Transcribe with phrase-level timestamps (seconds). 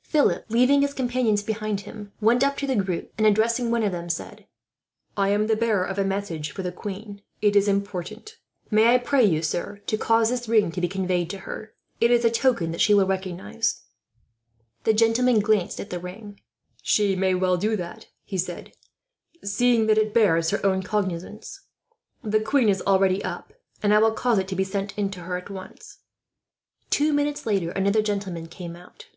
[0.00, 3.90] Philip, leaving his companions behind him, went up to the group and, addressing one of
[3.90, 4.46] them, said:
[5.16, 7.20] "I am the bearer of a message for the queen.
[7.42, 8.38] It is important.
[8.70, 11.74] May I pray you, sir, to cause this ring to be conveyed to her.
[12.00, 13.82] It is a token that she will recognize."
[14.84, 16.40] The gentleman glanced at the ring.
[16.80, 18.72] "She may well do that," he said,
[19.42, 21.60] "seeing that it bears her own cognizance.
[22.22, 25.22] The queen is already up, and I will cause it to be sent in to
[25.22, 25.98] her, at once."
[26.88, 29.08] Two minutes later another gentleman came out.